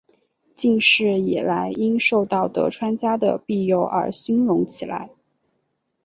[0.55, 5.11] 近世以来因受到德川家的庇佑而兴隆起来。